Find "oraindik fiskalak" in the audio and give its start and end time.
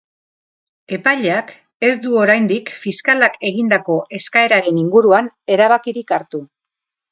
2.21-3.37